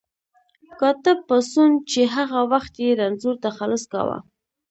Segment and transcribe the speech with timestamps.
[0.79, 4.17] کاتب پاڅون چې هغه وخت یې رنځور تخلص کاوه.